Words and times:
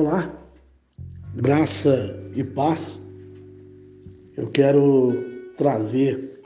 Olá, 0.00 0.32
graça 1.34 2.18
e 2.34 2.42
paz. 2.42 2.98
Eu 4.34 4.46
quero 4.46 5.12
trazer 5.58 6.40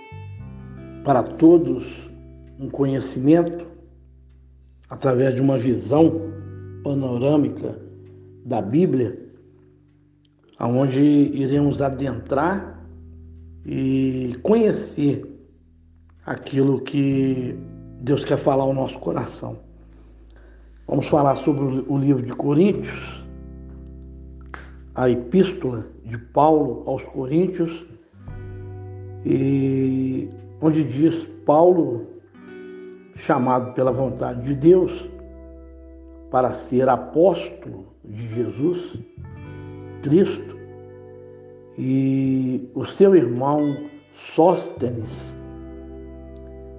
para 1.04 1.22
todos 1.22 1.86
um 2.58 2.68
conhecimento 2.68 3.64
através 4.90 5.36
de 5.36 5.40
uma 5.40 5.56
visão 5.56 6.32
panorâmica 6.82 7.80
da 8.44 8.60
Bíblia, 8.60 9.16
aonde 10.58 11.00
iremos 11.00 11.80
adentrar 11.80 12.84
e 13.64 14.36
conhecer 14.42 15.24
aquilo 16.26 16.80
que 16.80 17.56
Deus 18.00 18.24
quer 18.24 18.38
falar 18.38 18.64
ao 18.64 18.74
nosso 18.74 18.98
coração. 18.98 19.60
Vamos 20.88 21.06
falar 21.06 21.36
sobre 21.36 21.84
o 21.86 21.96
livro 21.96 22.20
de 22.20 22.34
Coríntios, 22.34 23.23
a 24.94 25.10
epístola 25.10 25.86
de 26.04 26.16
Paulo 26.16 26.84
aos 26.86 27.02
Coríntios, 27.02 27.84
e 29.24 30.28
onde 30.60 30.84
diz 30.84 31.26
Paulo, 31.44 32.06
chamado 33.16 33.72
pela 33.74 33.92
vontade 33.92 34.42
de 34.42 34.54
Deus 34.54 35.08
para 36.30 36.50
ser 36.50 36.88
apóstolo 36.88 37.94
de 38.04 38.34
Jesus 38.34 38.98
Cristo, 40.02 40.54
e 41.76 42.70
o 42.74 42.84
seu 42.84 43.16
irmão 43.16 43.76
Sóstenes, 44.14 45.36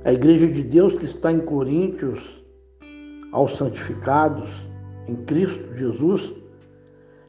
a 0.06 0.14
igreja 0.14 0.48
de 0.48 0.64
Deus 0.64 0.94
que 0.94 1.06
está 1.06 1.34
em 1.34 1.40
Coríntios, 1.40 2.44
aos 3.32 3.58
santificados 3.58 4.50
em 5.08 5.16
Cristo 5.26 5.76
Jesus, 5.76 6.34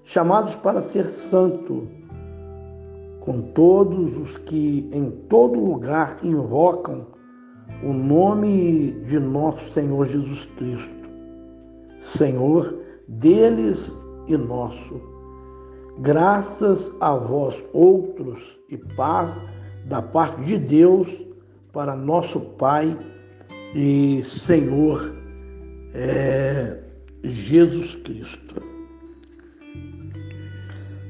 chamados 0.06 0.54
para 0.54 0.80
ser 0.80 1.10
santo, 1.10 1.88
com 3.20 3.42
todos 3.42 4.16
os 4.16 4.36
que 4.38 4.88
em 4.92 5.10
todo 5.28 5.58
lugar 5.58 6.20
invocam 6.22 7.08
o 7.82 7.92
nome 7.92 8.92
de 9.04 9.18
nosso 9.18 9.72
Senhor 9.72 10.06
Jesus 10.06 10.46
Cristo, 10.56 11.10
Senhor 12.00 12.78
deles 13.08 13.92
e 14.28 14.36
nosso. 14.36 15.00
Graças 15.98 16.92
a 17.00 17.16
vós 17.16 17.56
outros 17.72 18.40
e 18.70 18.76
paz 18.76 19.36
da 19.86 20.00
parte 20.00 20.40
de 20.44 20.56
Deus 20.56 21.08
para 21.72 21.96
nosso 21.96 22.38
Pai 22.38 22.96
e 23.74 24.22
Senhor 24.24 25.12
é, 25.94 26.80
Jesus 27.24 27.96
Cristo. 27.96 28.75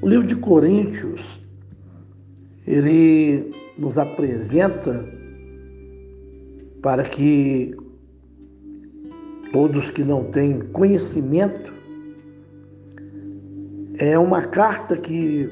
O 0.02 0.08
livro 0.08 0.26
de 0.26 0.36
Coríntios, 0.36 1.40
ele 2.66 3.50
nos 3.78 3.96
apresenta 3.96 5.04
para 6.82 7.02
que 7.02 7.74
todos 9.52 9.88
que 9.90 10.04
não 10.04 10.24
têm 10.24 10.60
conhecimento, 10.60 11.72
é 13.98 14.18
uma 14.18 14.42
carta 14.42 14.96
que 14.96 15.48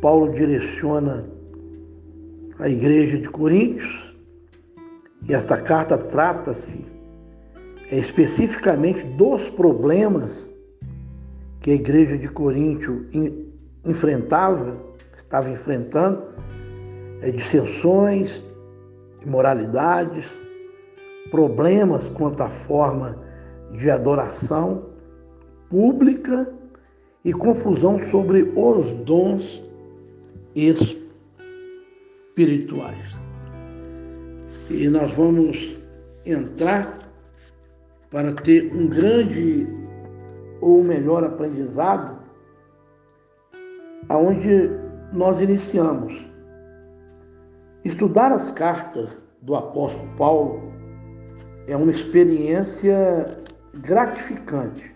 Paulo 0.00 0.32
direciona 0.32 1.24
à 2.58 2.68
igreja 2.68 3.18
de 3.18 3.28
Coríntios, 3.28 4.16
e 5.28 5.32
esta 5.32 5.56
carta 5.56 5.96
trata-se 5.96 6.84
é, 7.90 7.98
especificamente 7.98 9.04
dos 9.06 9.48
problemas 9.50 10.50
que 11.60 11.70
a 11.70 11.74
igreja 11.74 12.18
de 12.18 12.28
Coríntio 12.28 13.06
enfrentava, 13.84 14.76
estava 15.16 15.50
enfrentando, 15.50 16.22
é, 17.20 17.30
dissensões, 17.30 18.44
imoralidades, 19.24 20.26
problemas 21.30 22.06
quanto 22.08 22.42
à 22.42 22.48
forma 22.48 23.18
de 23.72 23.90
adoração 23.90 24.86
pública 25.68 26.52
e 27.24 27.32
confusão 27.32 27.98
sobre 28.10 28.52
os 28.54 28.92
dons 29.04 29.62
espirituais. 32.34 33.16
E 34.70 34.88
nós 34.88 35.12
vamos 35.12 35.76
entrar 36.24 36.98
para 38.10 38.32
ter 38.32 38.72
um 38.72 38.86
grande 38.86 39.66
ou 40.60 40.84
melhor 40.84 41.24
aprendizado 41.24 42.13
aonde 44.08 44.70
nós 45.12 45.40
iniciamos. 45.40 46.30
Estudar 47.84 48.32
as 48.32 48.50
cartas 48.50 49.16
do 49.42 49.54
apóstolo 49.54 50.08
Paulo 50.16 50.72
é 51.66 51.76
uma 51.76 51.90
experiência 51.90 53.26
gratificante, 53.80 54.94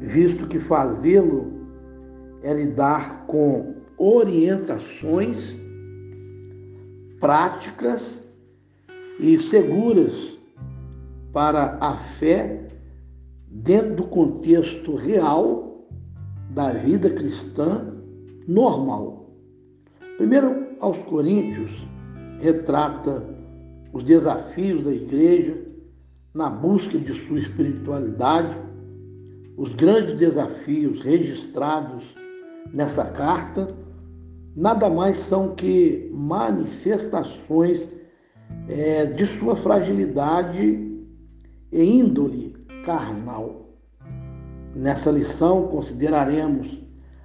visto 0.00 0.46
que 0.46 0.60
fazê-lo 0.60 1.52
é 2.42 2.52
lidar 2.52 3.26
com 3.26 3.74
orientações 3.96 5.56
práticas 7.20 8.20
e 9.20 9.38
seguras 9.38 10.36
para 11.32 11.78
a 11.80 11.96
fé 11.96 12.66
dentro 13.48 13.94
do 13.94 14.04
contexto 14.04 14.96
real 14.96 15.86
da 16.50 16.72
vida 16.72 17.10
cristã 17.10 17.91
normal. 18.46 19.30
Primeiro, 20.16 20.76
aos 20.80 20.98
Coríntios, 20.98 21.86
retrata 22.40 23.24
os 23.92 24.02
desafios 24.02 24.84
da 24.84 24.92
igreja 24.92 25.56
na 26.34 26.48
busca 26.48 26.98
de 26.98 27.12
sua 27.26 27.38
espiritualidade, 27.38 28.56
os 29.56 29.74
grandes 29.74 30.16
desafios 30.16 31.00
registrados 31.02 32.14
nessa 32.72 33.04
carta 33.04 33.74
nada 34.56 34.88
mais 34.88 35.18
são 35.18 35.54
que 35.54 36.10
manifestações 36.12 37.86
é, 38.68 39.06
de 39.06 39.26
sua 39.26 39.56
fragilidade 39.56 40.60
e 41.70 41.84
índole 41.84 42.54
carnal. 42.84 43.70
Nessa 44.74 45.10
lição 45.10 45.68
consideraremos 45.68 46.81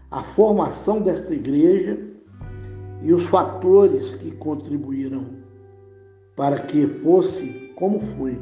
a 0.10 0.24
formação 0.24 1.02
desta 1.02 1.34
igreja 1.34 1.98
e 3.02 3.14
os 3.14 3.26
fatores 3.26 4.14
que 4.16 4.32
contribuíram 4.32 5.26
para 6.36 6.62
que 6.62 6.88
fosse 7.04 7.72
como 7.76 8.00
foi 8.16 8.40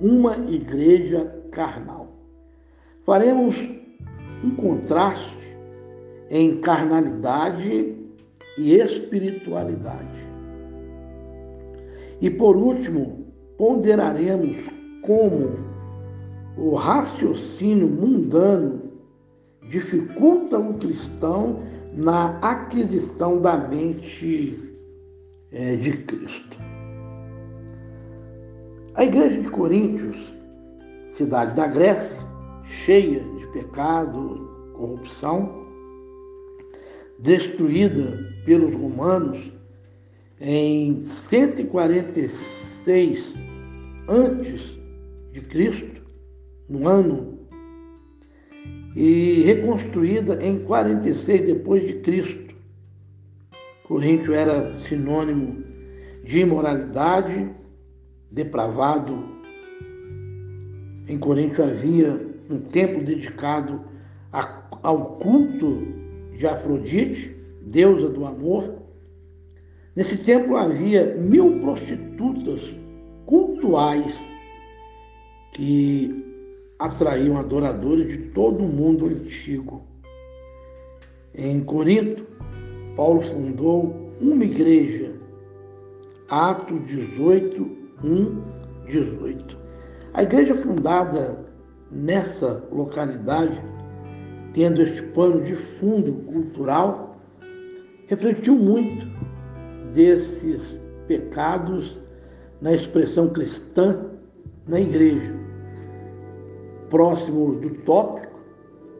uma 0.00 0.36
igreja 0.50 1.42
carnal. 1.50 2.08
Faremos 3.04 3.56
um 4.44 4.54
contraste 4.54 5.56
em 6.28 6.60
carnalidade 6.60 7.96
e 8.58 8.74
espiritualidade. 8.74 10.26
E 12.20 12.28
por 12.30 12.56
último, 12.56 13.26
ponderaremos 13.56 14.56
como 15.02 15.56
o 16.56 16.74
raciocínio 16.74 17.88
mundano 17.88 18.85
dificulta 19.68 20.58
o 20.58 20.74
cristão 20.74 21.62
na 21.92 22.38
aquisição 22.40 23.40
da 23.40 23.56
mente 23.56 24.58
é, 25.52 25.76
de 25.76 25.92
Cristo. 25.98 26.58
A 28.94 29.04
igreja 29.04 29.42
de 29.42 29.50
Coríntios, 29.50 30.16
cidade 31.10 31.54
da 31.54 31.66
Grécia, 31.66 32.16
cheia 32.64 33.20
de 33.20 33.46
pecado, 33.48 34.72
corrupção, 34.74 35.66
destruída 37.18 38.18
pelos 38.44 38.74
romanos 38.74 39.52
em 40.40 41.02
146 41.02 43.34
antes 44.08 44.78
de 45.32 45.40
Cristo, 45.40 46.02
no 46.68 46.86
ano 46.88 47.35
e 48.96 49.42
reconstruída 49.42 50.42
em 50.42 50.58
46 50.58 51.42
depois 51.42 51.86
de 51.86 51.96
Cristo. 51.96 52.56
Coríntio 53.86 54.32
era 54.32 54.72
sinônimo 54.80 55.62
de 56.24 56.40
imoralidade, 56.40 57.50
depravado. 58.30 59.22
Em 61.06 61.18
Coríntio 61.18 61.62
havia 61.62 62.26
um 62.50 62.58
templo 62.58 63.04
dedicado 63.04 63.82
ao 64.82 65.16
culto 65.16 65.86
de 66.34 66.46
Afrodite, 66.46 67.36
deusa 67.60 68.08
do 68.08 68.24
amor. 68.24 68.76
Nesse 69.94 70.16
templo 70.16 70.56
havia 70.56 71.14
mil 71.16 71.60
prostitutas 71.60 72.62
cultuais 73.26 74.18
que 75.52 76.25
atraíam 76.78 77.38
adoradores 77.38 78.08
de 78.08 78.18
todo 78.30 78.64
o 78.64 78.68
mundo 78.68 79.06
antigo. 79.06 79.82
Em 81.34 81.62
Corinto, 81.62 82.26
Paulo 82.96 83.20
fundou 83.20 84.12
uma 84.20 84.44
igreja, 84.44 85.12
Atos 86.28 86.84
18, 86.86 87.76
1, 88.02 88.42
18. 88.86 89.58
A 90.14 90.22
igreja 90.22 90.54
fundada 90.54 91.46
nessa 91.90 92.64
localidade, 92.72 93.62
tendo 94.52 94.82
este 94.82 95.02
pano 95.02 95.44
de 95.44 95.54
fundo 95.54 96.12
cultural, 96.24 97.16
refletiu 98.06 98.56
muito 98.56 99.06
desses 99.92 100.78
pecados 101.06 101.98
na 102.60 102.72
expressão 102.72 103.28
cristã 103.28 104.10
na 104.66 104.80
igreja. 104.80 105.45
Próximo 106.88 107.52
do 107.56 107.70
tópico, 107.70 108.38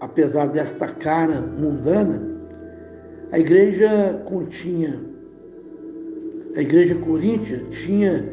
apesar 0.00 0.46
desta 0.46 0.88
cara 0.88 1.40
mundana, 1.40 2.22
a 3.32 3.38
igreja 3.38 4.22
continha, 4.24 5.00
a 6.56 6.60
igreja 6.60 6.94
coríntia 6.96 7.64
tinha 7.70 8.28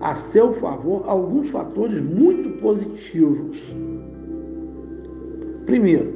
a 0.00 0.14
seu 0.14 0.52
favor 0.54 1.04
alguns 1.06 1.50
fatores 1.50 2.02
muito 2.02 2.60
positivos. 2.60 3.60
Primeiro, 5.64 6.14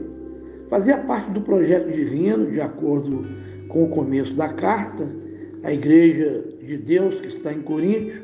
fazia 0.69 0.99
parte 0.99 1.31
do 1.31 1.41
projeto 1.41 1.91
divino, 1.91 2.51
de 2.51 2.61
acordo 2.61 3.27
com 3.69 3.85
o 3.85 3.89
começo 3.89 4.35
da 4.35 4.49
carta, 4.49 5.09
a 5.63 5.73
igreja 5.73 6.45
de 6.63 6.77
Deus 6.77 7.15
que 7.17 7.29
está 7.29 7.53
em 7.53 7.61
Coríntios, 7.61 8.23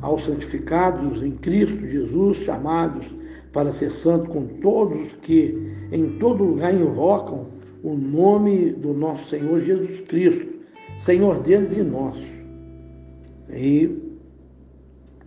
aos 0.00 0.24
santificados 0.24 1.22
em 1.22 1.32
Cristo 1.32 1.86
Jesus, 1.86 2.38
chamados 2.38 3.19
para 3.52 3.72
ser 3.72 3.90
santo 3.90 4.30
com 4.30 4.46
todos 4.46 5.12
que 5.22 5.72
em 5.90 6.18
todo 6.18 6.44
lugar 6.44 6.72
invocam 6.72 7.48
o 7.82 7.94
nome 7.94 8.70
do 8.70 8.92
nosso 8.92 9.28
Senhor 9.28 9.60
Jesus 9.60 10.00
Cristo, 10.02 10.46
Senhor 11.00 11.40
deles 11.40 11.76
e 11.76 11.82
nosso. 11.82 12.22
E 13.50 13.98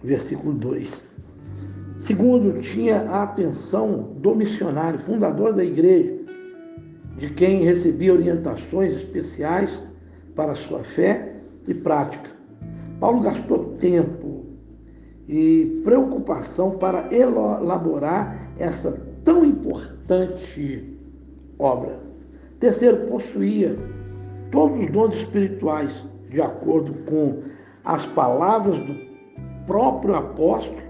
versículo 0.04 0.54
2. 0.54 1.04
Segundo, 2.00 2.60
tinha 2.60 3.02
a 3.02 3.24
atenção 3.24 4.14
do 4.18 4.36
missionário, 4.36 5.00
fundador 5.00 5.54
da 5.54 5.64
igreja, 5.64 6.14
de 7.18 7.30
quem 7.30 7.64
recebia 7.64 8.14
orientações 8.14 8.96
especiais 8.96 9.84
para 10.36 10.56
sua 10.56 10.84
fé 10.84 11.36
e 11.68 11.74
prática. 11.74 12.31
Paulo 13.00 13.22
gastou 13.22 13.76
tempo 13.80 14.23
e 15.28 15.81
preocupação 15.84 16.72
para 16.72 17.08
elaborar 17.14 18.52
essa 18.58 19.00
tão 19.24 19.46
importante 19.46 20.98
obra. 21.58 22.00
Terceiro, 22.60 23.08
possuía 23.08 23.78
todos 24.52 24.80
os 24.80 24.92
dons 24.92 25.16
espirituais, 25.16 26.06
de 26.30 26.42
acordo 26.42 26.94
com 27.06 27.40
as 27.84 28.06
palavras 28.08 28.80
do 28.80 28.96
próprio 29.66 30.16
apóstolo, 30.16 30.81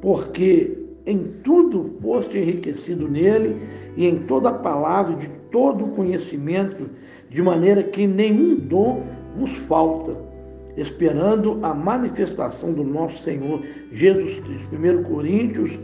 porque 0.00 0.84
em 1.06 1.18
tudo 1.42 1.96
foste 2.00 2.38
enriquecido 2.38 3.08
nele 3.08 3.60
e 3.96 4.06
em 4.06 4.20
toda 4.20 4.48
a 4.48 4.54
palavra, 4.54 5.16
de 5.16 5.28
todo 5.50 5.84
o 5.84 5.90
conhecimento, 5.90 6.88
de 7.28 7.42
maneira 7.42 7.82
que 7.82 8.06
nenhum 8.06 8.56
dom 8.56 9.02
vos 9.36 9.52
falta, 9.52 10.16
esperando 10.76 11.58
a 11.62 11.74
manifestação 11.74 12.72
do 12.72 12.84
nosso 12.84 13.22
Senhor 13.22 13.62
Jesus 13.92 14.40
Cristo. 14.40 14.74
1 14.74 15.02
Coríntios, 15.04 15.78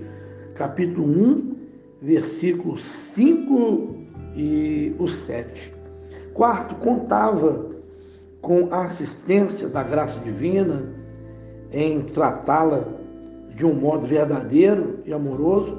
capítulo 0.54 1.06
1, 1.06 1.56
versículos 2.02 2.82
5 2.82 3.96
e 4.34 4.94
o 4.98 5.08
7. 5.08 5.72
Quarto, 6.34 6.74
contava 6.76 7.70
com 8.40 8.68
a 8.70 8.84
assistência 8.84 9.68
da 9.68 9.82
graça 9.82 10.18
divina 10.20 10.94
em 11.72 12.00
tratá-la 12.02 12.84
de 13.54 13.66
um 13.66 13.74
modo 13.74 14.06
verdadeiro 14.06 15.00
e 15.04 15.12
amoroso, 15.12 15.78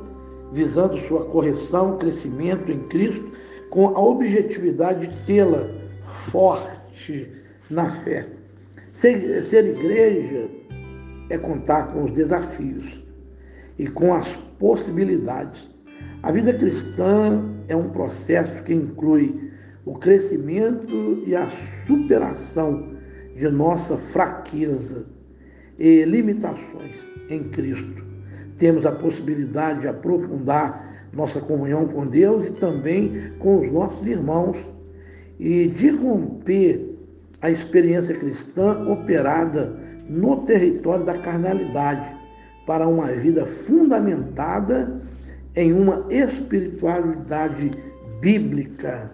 visando 0.52 0.98
sua 0.98 1.26
correção, 1.26 1.98
crescimento 1.98 2.72
em 2.72 2.80
Cristo, 2.88 3.32
com 3.70 3.88
a 3.88 4.00
objetividade 4.00 5.08
de 5.08 5.26
tê-la 5.26 5.68
forte 6.30 7.32
na 7.70 7.90
fé. 7.90 8.41
Ser, 8.94 9.44
ser 9.44 9.66
igreja 9.66 10.50
é 11.30 11.38
contar 11.38 11.88
com 11.94 12.04
os 12.04 12.12
desafios 12.12 13.02
e 13.80 13.88
com 13.88 14.14
as 14.14 14.36
possibilidades. 14.60 15.70
A 16.22 16.32
vida 16.32 16.54
cristã 16.54 17.44
é 17.68 17.76
um 17.76 17.90
processo 17.90 18.62
que 18.64 18.74
inclui 18.74 19.52
o 19.86 19.94
crescimento 19.94 21.24
e 21.26 21.36
a 21.36 21.48
superação 21.88 22.96
de 23.36 23.50
nossa 23.50 23.98
fraqueza 23.98 25.06
e 25.80 26.04
limitações 26.04 27.10
em 27.30 27.46
Cristo. 27.46 28.04
Temos 28.58 28.86
a 28.86 28.92
possibilidade 28.92 29.82
de 29.82 29.88
aprofundar 29.88 31.10
nossa 31.12 31.42
comunhão 31.42 31.88
com 31.88 32.06
Deus 32.06 32.46
e 32.46 32.52
também 32.52 33.34
com 33.40 33.62
os 33.62 33.72
nossos 33.72 34.06
irmãos 34.06 34.58
e 35.40 35.66
de 35.68 35.90
romper 35.90 36.92
a 37.42 37.50
experiência 37.50 38.16
cristã 38.16 38.88
operada 38.88 39.76
no 40.08 40.46
território 40.46 41.06
da 41.06 41.18
carnalidade 41.18 42.16
para 42.66 42.88
uma 42.88 43.08
vida 43.08 43.46
fundamentada 43.46 45.02
em 45.56 45.74
uma 45.74 46.06
espiritualidade 46.10 47.72
bíblica 48.22 49.12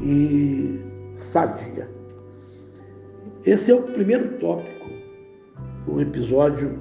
e 0.00 0.80
sadia. 1.14 1.88
Esse 3.44 3.70
é 3.70 3.74
o 3.74 3.82
primeiro 3.82 4.38
tópico, 4.38 4.90
o 5.86 6.00
episódio 6.00 6.78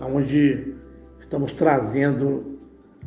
onde 0.00 0.74
estamos 1.18 1.52
trazendo 1.52 2.58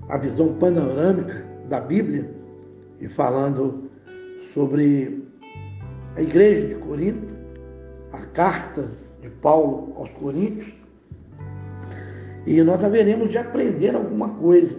a 0.10 0.18
visão 0.18 0.54
panorâmica 0.56 1.46
da 1.70 1.80
Bíblia 1.80 2.30
e 3.00 3.08
falando 3.08 3.90
sobre 4.54 5.31
a 6.16 6.22
igreja 6.22 6.68
de 6.68 6.76
Corinto, 6.76 7.28
a 8.12 8.20
carta 8.20 8.90
de 9.22 9.30
Paulo 9.30 9.94
aos 9.96 10.10
Coríntios, 10.12 10.74
e 12.46 12.62
nós 12.64 12.84
haveremos 12.84 13.30
de 13.30 13.38
aprender 13.38 13.96
alguma 13.96 14.30
coisa. 14.30 14.78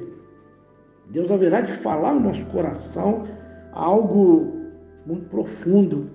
Deus 1.10 1.30
haverá 1.30 1.60
de 1.60 1.72
falar 1.72 2.14
no 2.14 2.20
nosso 2.20 2.44
coração 2.46 3.24
algo 3.72 4.52
muito 5.06 5.28
profundo. 5.28 6.10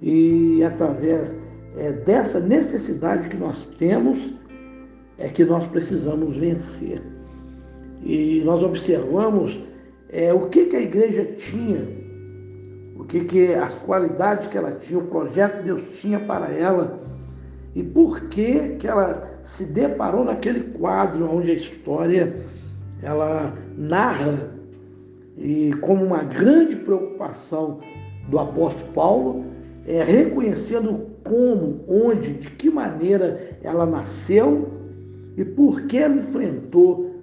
E 0.00 0.62
através 0.64 1.36
é, 1.76 1.92
dessa 1.92 2.40
necessidade 2.40 3.28
que 3.28 3.36
nós 3.36 3.66
temos, 3.78 4.34
é 5.18 5.28
que 5.28 5.44
nós 5.44 5.66
precisamos 5.66 6.38
vencer. 6.38 7.02
E 8.02 8.42
nós 8.44 8.62
observamos 8.62 9.60
é, 10.08 10.32
o 10.32 10.48
que, 10.48 10.66
que 10.66 10.76
a 10.76 10.80
igreja 10.80 11.24
tinha 11.24 12.05
o 12.98 13.04
que, 13.04 13.24
que 13.24 13.54
as 13.54 13.74
qualidades 13.74 14.46
que 14.46 14.56
ela 14.56 14.72
tinha, 14.72 14.98
o 14.98 15.06
projeto 15.06 15.58
que 15.58 15.64
Deus 15.64 16.00
tinha 16.00 16.18
para 16.18 16.50
ela 16.50 17.00
e 17.74 17.82
por 17.82 18.22
que, 18.28 18.76
que 18.78 18.88
ela 18.88 19.40
se 19.44 19.64
deparou 19.64 20.24
naquele 20.24 20.60
quadro 20.60 21.30
onde 21.30 21.50
a 21.50 21.54
história 21.54 22.34
ela 23.02 23.52
narra 23.76 24.50
e 25.36 25.74
como 25.82 26.04
uma 26.04 26.24
grande 26.24 26.76
preocupação 26.76 27.80
do 28.28 28.38
apóstolo 28.38 28.92
Paulo 28.92 29.44
é 29.86 30.02
reconhecendo 30.02 31.06
como, 31.22 31.84
onde, 31.86 32.32
de 32.32 32.50
que 32.50 32.70
maneira 32.70 33.58
ela 33.62 33.84
nasceu 33.84 34.70
e 35.36 35.44
por 35.44 35.82
que 35.82 35.98
ela 35.98 36.14
enfrentou 36.14 37.22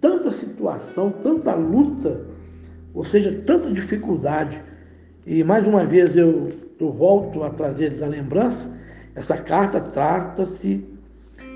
tanta 0.00 0.32
situação, 0.32 1.10
tanta 1.10 1.54
luta, 1.54 2.22
ou 2.92 3.04
seja, 3.04 3.32
tanta 3.46 3.70
dificuldade 3.70 4.60
e 5.26 5.44
mais 5.44 5.66
uma 5.66 5.84
vez 5.84 6.16
eu, 6.16 6.50
eu 6.80 6.92
volto 6.92 7.42
a 7.42 7.50
trazer-lhes 7.50 8.02
a 8.02 8.06
lembrança, 8.06 8.70
essa 9.14 9.36
carta 9.36 9.80
trata-se 9.80 10.84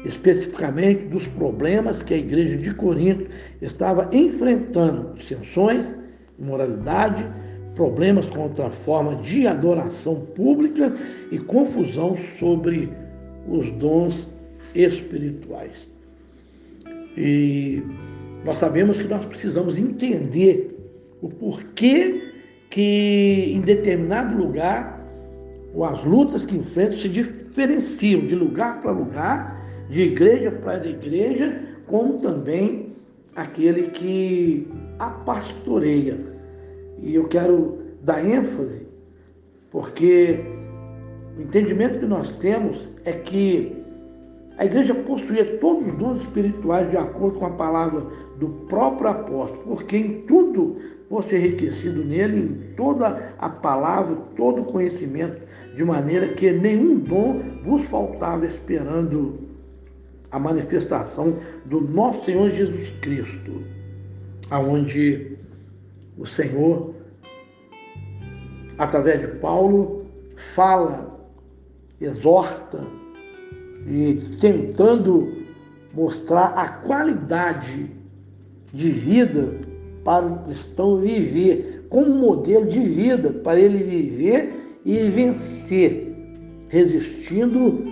especificamente 0.05 1.05
dos 1.07 1.27
problemas 1.27 2.03
que 2.03 2.15
a 2.15 2.17
igreja 2.17 2.57
de 2.57 2.73
Corinto 2.75 3.27
estava 3.61 4.09
enfrentando, 4.13 5.15
dissensões, 5.15 5.85
imoralidade, 6.39 7.27
problemas 7.75 8.27
contra 8.27 8.67
a 8.67 8.71
forma 8.71 9.17
de 9.17 9.47
adoração 9.47 10.21
pública 10.35 10.95
e 11.31 11.39
confusão 11.39 12.17
sobre 12.39 12.91
os 13.49 13.71
dons 13.73 14.29
espirituais. 14.75 15.91
E 17.17 17.83
nós 18.45 18.59
sabemos 18.59 18.99
que 18.99 19.09
nós 19.09 19.25
precisamos 19.25 19.79
entender 19.79 20.73
o 21.21 21.29
porquê 21.29 22.36
que 22.77 23.55
em 23.55 23.63
determinado 23.63 24.37
lugar, 24.37 25.03
as 25.83 26.05
lutas 26.05 26.45
que 26.45 26.59
enfrentam 26.59 26.99
se 26.99 27.09
diferenciam 27.09 28.21
de 28.27 28.35
lugar 28.35 28.83
para 28.83 28.91
lugar, 28.91 29.65
de 29.89 30.03
igreja 30.03 30.51
para 30.51 30.87
igreja, 30.87 31.59
como 31.87 32.19
também 32.19 32.93
aquele 33.35 33.85
que 33.93 34.69
a 34.99 35.07
pastoreia. 35.07 36.19
E 36.99 37.15
eu 37.15 37.27
quero 37.29 37.79
dar 38.03 38.23
ênfase, 38.23 38.87
porque 39.71 40.39
o 41.39 41.41
entendimento 41.41 42.01
que 42.01 42.07
nós 42.07 42.39
temos 42.41 42.87
é 43.07 43.13
que 43.13 43.75
a 44.59 44.67
igreja 44.67 44.95
possuía 44.95 45.57
todos 45.61 45.87
os 45.87 45.95
dons 45.95 46.21
espirituais 46.21 46.91
de 46.91 46.99
acordo 46.99 47.39
com 47.39 47.47
a 47.47 47.51
palavra 47.53 48.03
do 48.39 48.49
próprio 48.69 49.09
apóstolo, 49.09 49.63
porque 49.67 49.97
em 49.97 50.21
tudo 50.27 50.77
fosse 51.09 51.37
enriquecido 51.37 52.05
nele, 52.05 52.39
em 52.41 52.75
toda 52.75 53.35
a 53.39 53.49
palavra, 53.49 54.17
todo 54.37 54.63
o 54.63 54.65
conhecimento, 54.65 55.41
de 55.75 55.85
maneira 55.85 56.29
que 56.29 56.51
nenhum 56.53 56.99
dom 56.99 57.43
vos 57.63 57.83
faltava 57.87 58.47
esperando 58.47 59.39
a 60.31 60.39
manifestação 60.39 61.39
do 61.65 61.81
nosso 61.81 62.25
Senhor 62.25 62.51
Jesus 62.51 62.91
Cristo, 63.01 63.63
aonde 64.51 65.37
o 66.19 66.27
Senhor, 66.27 66.95
através 68.79 69.21
de 69.21 69.29
Paulo, 69.39 70.07
fala, 70.55 71.17
exorta, 72.01 72.81
e 73.87 74.15
tentando 74.41 75.45
mostrar 75.95 76.49
a 76.49 76.69
qualidade 76.69 77.91
de 78.73 78.91
vida 78.91 79.66
para 80.07 80.25
o 80.25 80.39
cristão 80.45 80.99
viver, 80.99 81.85
como 81.91 82.15
modelo 82.15 82.67
de 82.67 82.79
vida 82.79 83.31
para 83.43 83.59
ele 83.59 83.83
viver 83.83 84.79
e 84.85 85.01
vencer, 85.09 86.15
resistindo 86.69 87.85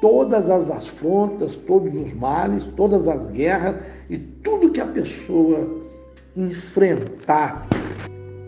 todas 0.00 0.48
as 0.48 0.70
afrontas, 0.70 1.56
todos 1.66 1.92
os 1.92 2.14
males, 2.14 2.64
todas 2.76 3.08
as 3.08 3.28
guerras 3.32 3.74
e 4.08 4.16
tudo 4.16 4.70
que 4.70 4.80
a 4.80 4.86
pessoa 4.86 5.68
enfrentar 6.36 7.66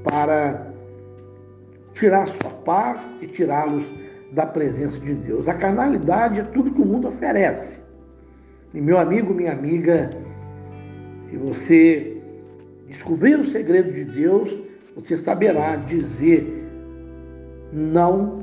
para 0.05 0.69
tirar 1.95 2.29
sua 2.29 2.51
paz 2.65 3.05
e 3.21 3.27
tirá-los 3.27 3.85
da 4.31 4.47
presença 4.47 4.99
de 5.01 5.13
Deus. 5.13 5.49
A 5.49 5.55
carnalidade 5.55 6.39
é 6.39 6.45
tudo 6.45 6.71
que 6.71 6.81
o 6.81 6.87
mundo 6.87 7.09
oferece. 7.09 7.79
E 8.73 8.81
meu 8.81 8.97
amigo, 8.97 9.35
minha 9.35 9.53
amiga, 9.53 10.09
se 11.29 11.37
você 11.37 12.12
descobrir 12.93 13.39
o 13.41 13.45
segredo 13.45 13.91
de 13.91 14.05
Deus, 14.05 14.55
você 14.95 15.17
saberá 15.17 15.77
dizer 15.77 16.63
não. 17.73 18.43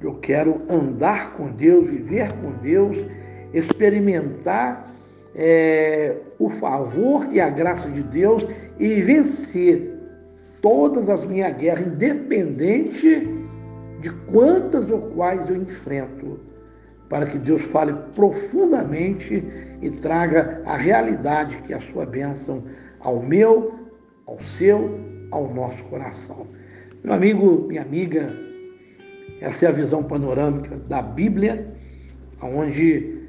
Eu 0.00 0.14
quero 0.14 0.62
andar 0.68 1.34
com 1.34 1.52
Deus, 1.52 1.88
viver 1.88 2.32
com 2.38 2.52
Deus, 2.62 2.96
experimentar 3.52 4.90
é, 5.34 6.16
o 6.38 6.48
favor 6.48 7.28
e 7.30 7.38
a 7.38 7.50
graça 7.50 7.88
de 7.90 8.02
Deus 8.02 8.46
e 8.78 9.02
vencer 9.02 9.94
todas 10.62 11.10
as 11.10 11.24
minhas 11.26 11.54
guerras, 11.54 11.86
independente 11.86 13.28
de 14.00 14.10
quantas 14.32 14.90
ou 14.90 15.02
quais 15.10 15.48
eu 15.50 15.56
enfrento, 15.56 16.40
para 17.10 17.26
que 17.26 17.36
Deus 17.36 17.62
fale 17.64 17.92
profundamente 18.14 19.44
e 19.82 19.90
traga 19.90 20.62
a 20.64 20.78
realidade 20.78 21.58
que 21.58 21.74
é 21.74 21.76
a 21.76 21.80
sua 21.80 22.06
bênção 22.06 22.62
ao 23.00 23.22
meu, 23.22 23.74
ao 24.26 24.40
seu, 24.40 25.00
ao 25.30 25.52
nosso 25.52 25.82
coração. 25.84 26.46
Meu 27.02 27.14
amigo, 27.14 27.66
minha 27.68 27.82
amiga, 27.82 28.34
essa 29.40 29.66
é 29.66 29.68
a 29.68 29.72
visão 29.72 30.02
panorâmica 30.02 30.76
da 30.88 31.00
Bíblia, 31.00 31.74
onde 32.42 33.20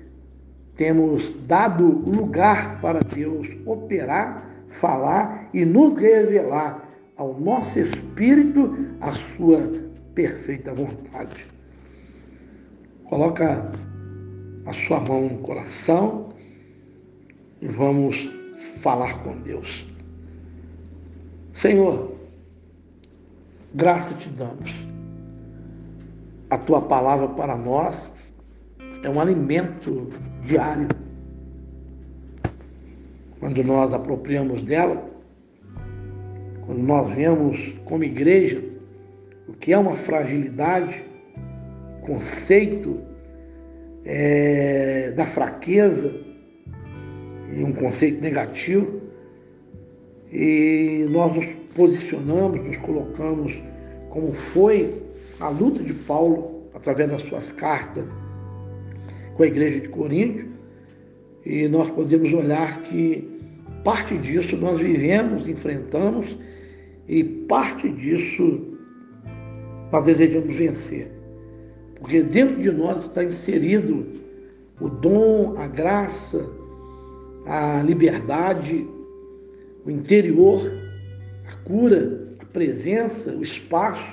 temos 0.75 1.33
dado 1.47 1.85
lugar 1.85 2.81
para 2.81 2.99
Deus 2.99 3.47
operar, 3.65 4.49
falar 4.79 5.49
e 5.53 5.63
nos 5.63 5.99
revelar 5.99 6.89
ao 7.17 7.39
nosso 7.39 7.79
espírito 7.79 8.75
a 8.99 9.11
sua 9.11 9.71
perfeita 10.15 10.73
vontade. 10.73 11.45
Coloca 13.05 13.71
a 14.65 14.73
sua 14.73 14.99
mão 15.01 15.29
no 15.29 15.37
coração 15.39 16.29
e 17.61 17.67
vamos 17.67 18.40
falar 18.81 19.23
com 19.23 19.37
Deus. 19.37 19.85
Senhor, 21.53 22.15
graça 23.73 24.13
te 24.15 24.29
damos. 24.29 24.73
A 26.49 26.57
tua 26.57 26.81
palavra 26.81 27.27
para 27.29 27.55
nós 27.55 28.11
é 29.03 29.09
um 29.09 29.19
alimento 29.19 30.09
diário. 30.45 30.87
Quando 33.39 33.63
nós 33.63 33.93
apropriamos 33.93 34.61
dela, 34.61 35.09
quando 36.65 36.81
nós 36.81 37.13
vemos 37.13 37.73
como 37.85 38.03
igreja 38.03 38.63
o 39.47 39.53
que 39.53 39.73
é 39.73 39.77
uma 39.77 39.95
fragilidade, 39.95 41.03
conceito 42.01 42.97
é, 44.05 45.11
da 45.11 45.25
fraqueza, 45.25 46.30
um 47.63 47.73
conceito 47.73 48.21
negativo, 48.21 49.01
e 50.31 51.05
nós 51.09 51.35
nos 51.35 51.45
posicionamos, 51.75 52.63
nos 52.63 52.77
colocamos 52.77 53.53
como 54.09 54.31
foi 54.33 55.01
a 55.39 55.49
luta 55.49 55.83
de 55.83 55.93
Paulo 55.93 56.61
através 56.73 57.09
das 57.09 57.21
suas 57.23 57.51
cartas 57.51 58.05
com 59.35 59.43
a 59.43 59.47
igreja 59.47 59.79
de 59.79 59.89
Corinto, 59.89 60.45
e 61.45 61.67
nós 61.67 61.89
podemos 61.89 62.31
olhar 62.33 62.81
que 62.83 63.27
parte 63.83 64.17
disso 64.17 64.55
nós 64.57 64.81
vivemos, 64.81 65.47
enfrentamos, 65.47 66.37
e 67.07 67.23
parte 67.23 67.89
disso 67.89 68.77
nós 69.91 70.05
desejamos 70.05 70.55
vencer. 70.55 71.11
Porque 71.99 72.23
dentro 72.23 72.61
de 72.61 72.71
nós 72.71 73.03
está 73.03 73.23
inserido 73.23 74.05
o 74.79 74.89
dom, 74.89 75.55
a 75.57 75.67
graça, 75.67 76.49
a 77.45 77.81
liberdade, 77.83 78.87
o 79.85 79.91
interior, 79.91 80.61
a 81.47 81.55
cura, 81.67 82.27
a 82.39 82.45
presença, 82.45 83.31
o 83.31 83.41
espaço 83.41 84.03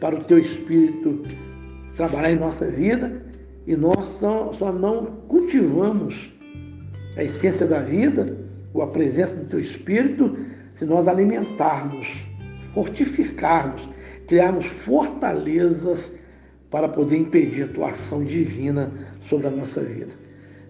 para 0.00 0.16
o 0.16 0.24
teu 0.24 0.38
Espírito 0.38 1.22
trabalhar 1.94 2.32
em 2.32 2.38
nossa 2.38 2.66
vida 2.66 3.22
e 3.66 3.76
nós 3.76 4.06
só, 4.18 4.52
só 4.52 4.72
não 4.72 5.06
cultivamos 5.28 6.32
a 7.16 7.22
essência 7.22 7.66
da 7.66 7.80
vida 7.80 8.36
ou 8.72 8.82
a 8.82 8.88
presença 8.88 9.34
do 9.34 9.46
teu 9.46 9.60
Espírito 9.60 10.36
se 10.76 10.84
nós 10.84 11.06
alimentarmos, 11.06 12.08
fortificarmos 12.74 13.88
criarmos 14.26 14.66
fortalezas 14.66 16.10
para 16.70 16.88
poder 16.88 17.16
impedir 17.16 17.64
a 17.64 17.68
tua 17.68 17.90
ação 17.90 18.24
divina 18.24 18.90
sobre 19.28 19.46
a 19.46 19.50
nossa 19.50 19.80
vida. 19.80 20.12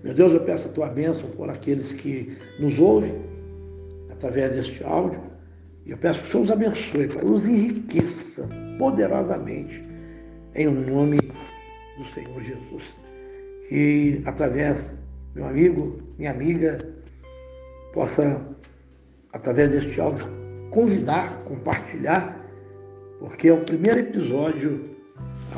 Meu 0.04 0.12
Deus, 0.12 0.34
eu 0.34 0.40
peço 0.40 0.68
a 0.68 0.70
tua 0.70 0.88
bênção 0.88 1.30
por 1.30 1.49
aqueles 1.49 1.94
que 1.94 2.37
nos 2.58 2.78
ouvem 2.78 3.14
através 4.11 4.54
deste 4.54 4.84
áudio. 4.84 5.18
E 5.87 5.92
eu 5.92 5.96
peço 5.96 6.20
que 6.20 6.28
o 6.28 6.30
Senhor 6.30 6.44
os 6.44 6.50
abençoe, 6.50 7.08
Pai, 7.08 7.25
os 7.25 7.42
enriqueça 7.42 8.46
poderosamente 8.78 9.82
em 10.54 10.66
nome 10.66 11.16
do 11.16 12.04
Senhor 12.12 12.42
Jesus. 12.42 12.84
Que 13.70 14.20
através, 14.26 14.78
meu 15.34 15.46
amigo, 15.46 15.99
minha 16.18 16.32
amiga, 16.32 16.87
possa, 17.94 18.42
através 19.32 19.70
deste 19.70 19.99
áudio, 19.99 20.26
convidar, 20.70 21.42
compartilhar 21.44 22.44
porque 23.20 23.49
é 23.49 23.54
o 23.54 23.64
primeiro 23.64 24.00
episódio 24.00 24.84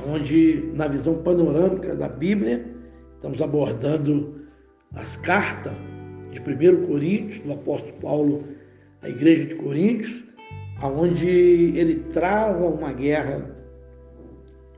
onde, 0.07 0.71
na 0.75 0.87
visão 0.87 1.21
panorâmica 1.23 1.97
da 1.97 2.09
Bíblia, 2.09 2.76
estamos 3.17 3.41
abordando 3.43 4.47
as 4.95 5.17
cartas 5.17 5.73
de 6.31 6.41
1 6.41 6.87
Coríntios, 6.87 7.41
do 7.45 7.53
apóstolo 7.53 7.95
Paulo 8.01 8.45
à 9.03 9.09
igreja 9.09 9.47
de 9.47 9.55
Coríntios, 9.57 10.25
onde 10.83 11.29
ele 11.77 12.01
trava 12.13 12.67
uma 12.67 12.93
guerra 12.93 13.51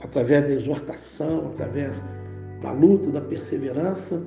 através 0.00 0.44
da 0.44 0.50
exortação, 0.52 1.48
através 1.52 2.02
da 2.62 2.72
luta, 2.72 3.10
da 3.10 3.20
perseverança, 3.20 4.22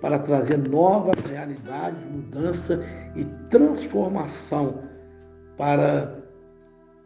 para 0.00 0.18
trazer 0.18 0.58
novas 0.58 1.22
realidades, 1.24 1.98
mudança 2.10 2.84
e 3.16 3.24
transformação 3.48 4.82
para 5.56 6.22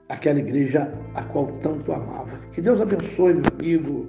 aquela 0.09 0.41
igreja 0.41 0.93
a 1.15 1.23
qual 1.25 1.47
tanto 1.63 1.93
amava. 1.93 2.37
Que 2.53 2.61
Deus 2.61 2.81
abençoe, 2.81 3.35
meu 3.35 3.45
amigo, 3.57 4.09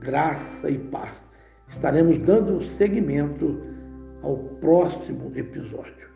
graça 0.00 0.70
e 0.70 0.78
paz. 0.78 1.21
Estaremos 1.72 2.22
dando 2.22 2.62
seguimento 2.62 3.60
ao 4.22 4.36
próximo 4.60 5.32
episódio. 5.34 6.11